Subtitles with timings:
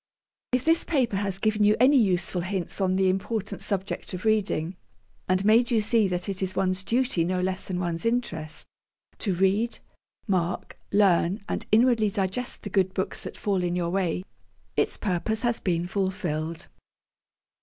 [0.51, 4.75] If this paper has given you any useful hints on the important subject of reading,
[5.29, 8.65] and made you see that it is one's duty no less than one's interest
[9.19, 9.77] to 'read,
[10.25, 14.23] mark, learn, and inwardly digest' the good books that fall in your way,
[14.75, 16.65] its purpose will be fulfilled.